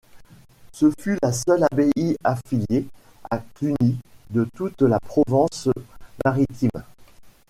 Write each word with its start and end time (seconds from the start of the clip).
Ce 0.73 0.87
fut 0.99 1.15
la 1.21 1.31
seule 1.31 1.63
abbaye 1.71 2.17
affiliée 2.23 2.87
à 3.29 3.37
Cluny 3.37 3.99
de 4.31 4.47
toute 4.55 4.81
la 4.81 4.99
Provence 4.99 5.69
maritime. 6.25 6.71